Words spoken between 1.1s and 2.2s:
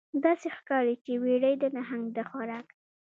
بیړۍ د نهنګ د